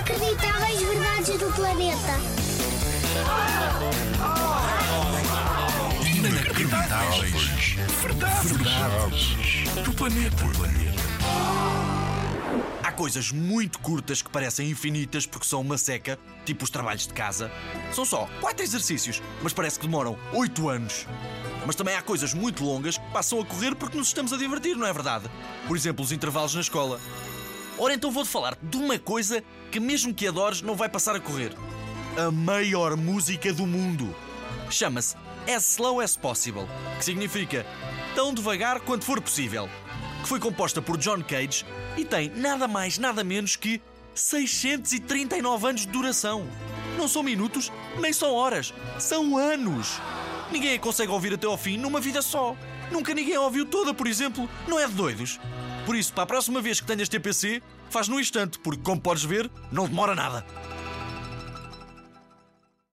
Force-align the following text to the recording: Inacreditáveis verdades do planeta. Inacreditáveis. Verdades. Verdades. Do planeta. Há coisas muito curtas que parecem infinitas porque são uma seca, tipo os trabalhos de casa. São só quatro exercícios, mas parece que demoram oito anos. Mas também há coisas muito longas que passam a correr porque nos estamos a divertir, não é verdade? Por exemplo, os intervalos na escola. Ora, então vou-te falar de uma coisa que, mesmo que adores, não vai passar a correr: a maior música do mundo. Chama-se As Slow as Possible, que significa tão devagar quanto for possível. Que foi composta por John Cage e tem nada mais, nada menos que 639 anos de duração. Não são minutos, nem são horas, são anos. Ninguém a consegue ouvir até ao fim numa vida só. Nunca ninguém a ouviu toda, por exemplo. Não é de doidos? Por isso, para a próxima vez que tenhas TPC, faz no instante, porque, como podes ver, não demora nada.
Inacreditáveis 0.00 0.80
verdades 0.80 1.38
do 1.38 1.52
planeta. 1.52 2.20
Inacreditáveis. 6.06 7.76
Verdades. 8.00 8.50
Verdades. 8.50 9.36
Do 9.84 9.92
planeta. 9.92 10.44
Há 12.82 12.92
coisas 12.92 13.30
muito 13.30 13.78
curtas 13.80 14.22
que 14.22 14.30
parecem 14.30 14.70
infinitas 14.70 15.26
porque 15.26 15.46
são 15.46 15.60
uma 15.60 15.76
seca, 15.76 16.18
tipo 16.46 16.64
os 16.64 16.70
trabalhos 16.70 17.06
de 17.06 17.12
casa. 17.12 17.52
São 17.92 18.06
só 18.06 18.26
quatro 18.40 18.64
exercícios, 18.64 19.22
mas 19.42 19.52
parece 19.52 19.78
que 19.78 19.86
demoram 19.86 20.18
oito 20.32 20.70
anos. 20.70 21.06
Mas 21.66 21.76
também 21.76 21.94
há 21.94 22.00
coisas 22.00 22.32
muito 22.32 22.64
longas 22.64 22.96
que 22.96 23.10
passam 23.12 23.38
a 23.38 23.44
correr 23.44 23.74
porque 23.74 23.98
nos 23.98 24.06
estamos 24.08 24.32
a 24.32 24.38
divertir, 24.38 24.74
não 24.74 24.86
é 24.86 24.92
verdade? 24.94 25.30
Por 25.68 25.76
exemplo, 25.76 26.02
os 26.02 26.10
intervalos 26.10 26.54
na 26.54 26.62
escola. 26.62 26.98
Ora, 27.82 27.94
então 27.94 28.10
vou-te 28.10 28.28
falar 28.28 28.58
de 28.62 28.76
uma 28.76 28.98
coisa 28.98 29.42
que, 29.72 29.80
mesmo 29.80 30.12
que 30.12 30.28
adores, 30.28 30.60
não 30.60 30.76
vai 30.76 30.86
passar 30.86 31.16
a 31.16 31.20
correr: 31.20 31.56
a 32.14 32.30
maior 32.30 32.94
música 32.94 33.54
do 33.54 33.66
mundo. 33.66 34.14
Chama-se 34.68 35.16
As 35.48 35.66
Slow 35.72 35.98
as 35.98 36.14
Possible, 36.14 36.66
que 36.98 37.04
significa 37.06 37.64
tão 38.14 38.34
devagar 38.34 38.80
quanto 38.80 39.06
for 39.06 39.18
possível. 39.18 39.66
Que 40.20 40.28
foi 40.28 40.38
composta 40.38 40.82
por 40.82 40.98
John 40.98 41.22
Cage 41.22 41.64
e 41.96 42.04
tem 42.04 42.28
nada 42.28 42.68
mais, 42.68 42.98
nada 42.98 43.24
menos 43.24 43.56
que 43.56 43.80
639 44.14 45.66
anos 45.66 45.80
de 45.80 45.88
duração. 45.88 46.46
Não 46.98 47.08
são 47.08 47.22
minutos, 47.22 47.72
nem 47.98 48.12
são 48.12 48.34
horas, 48.34 48.74
são 48.98 49.38
anos. 49.38 49.98
Ninguém 50.52 50.74
a 50.74 50.78
consegue 50.78 51.10
ouvir 51.10 51.32
até 51.32 51.46
ao 51.46 51.56
fim 51.56 51.78
numa 51.78 51.98
vida 51.98 52.20
só. 52.20 52.54
Nunca 52.90 53.14
ninguém 53.14 53.36
a 53.36 53.40
ouviu 53.40 53.64
toda, 53.64 53.94
por 53.94 54.06
exemplo. 54.06 54.48
Não 54.66 54.78
é 54.78 54.86
de 54.86 54.94
doidos? 54.94 55.38
Por 55.86 55.96
isso, 55.96 56.12
para 56.12 56.24
a 56.24 56.26
próxima 56.26 56.60
vez 56.60 56.80
que 56.80 56.86
tenhas 56.86 57.08
TPC, 57.08 57.62
faz 57.88 58.08
no 58.08 58.20
instante, 58.20 58.58
porque, 58.58 58.82
como 58.82 59.00
podes 59.00 59.24
ver, 59.24 59.50
não 59.72 59.88
demora 59.88 60.14
nada. 60.14 60.44